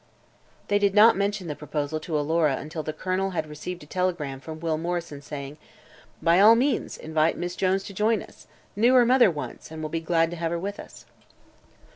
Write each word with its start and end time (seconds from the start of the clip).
They 0.67 0.79
did 0.79 0.95
not 0.95 1.15
mention 1.15 1.47
the 1.47 1.53
proposal 1.55 1.99
to 1.99 2.19
Alora 2.19 2.55
until 2.57 2.81
the 2.81 2.91
Colonel 2.91 3.29
had 3.37 3.45
received 3.45 3.83
a 3.83 3.85
telegram 3.85 4.39
from 4.39 4.59
Will 4.59 4.79
Morrison 4.79 5.21
saying: 5.21 5.59
"By 6.23 6.39
all 6.39 6.55
means 6.55 6.97
invite 6.97 7.37
Miss 7.37 7.55
Jones 7.55 7.83
to 7.83 7.93
join 7.93 8.23
us. 8.23 8.47
Knew 8.75 8.95
her 8.95 9.05
mother, 9.05 9.29
once, 9.29 9.69
and 9.69 9.79
will 9.79 9.89
be 9.89 9.99
glad 9.99 10.31
to 10.31 10.37
have 10.37 10.49
her 10.51 10.57
with 10.57 10.79
us." 10.79 11.05